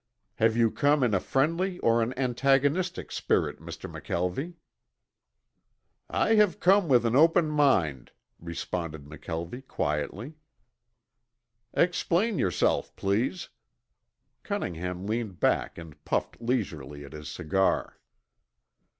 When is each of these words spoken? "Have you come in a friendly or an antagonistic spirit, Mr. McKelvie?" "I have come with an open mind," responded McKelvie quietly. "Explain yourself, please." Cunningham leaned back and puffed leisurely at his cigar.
"Have 0.37 0.57
you 0.57 0.71
come 0.71 1.03
in 1.03 1.13
a 1.13 1.19
friendly 1.19 1.77
or 1.77 2.01
an 2.01 2.17
antagonistic 2.17 3.11
spirit, 3.11 3.59
Mr. 3.59 3.87
McKelvie?" 3.87 4.55
"I 6.09 6.33
have 6.33 6.59
come 6.59 6.87
with 6.87 7.05
an 7.05 7.15
open 7.15 7.51
mind," 7.51 8.11
responded 8.39 9.05
McKelvie 9.05 9.67
quietly. 9.67 10.33
"Explain 11.75 12.39
yourself, 12.39 12.95
please." 12.95 13.49
Cunningham 14.41 15.05
leaned 15.05 15.39
back 15.39 15.77
and 15.77 16.03
puffed 16.03 16.41
leisurely 16.41 17.05
at 17.05 17.13
his 17.13 17.29
cigar. 17.29 17.99